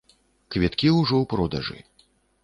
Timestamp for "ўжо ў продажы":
0.99-1.77